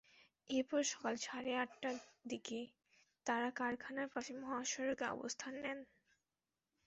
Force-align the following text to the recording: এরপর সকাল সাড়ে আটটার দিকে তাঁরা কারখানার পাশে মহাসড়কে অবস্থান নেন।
এরপর 0.49 0.81
সকাল 0.91 1.15
সাড়ে 1.25 1.51
আটটার 1.57 1.97
দিকে 2.27 2.59
তাঁরা 3.25 3.49
কারখানার 3.59 4.07
পাশে 4.13 4.31
মহাসড়কে 4.41 5.05
অবস্থান 5.15 5.53
নেন। 5.63 5.79